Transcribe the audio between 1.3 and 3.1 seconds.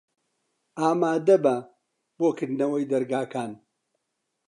بە بۆ کردنەوەی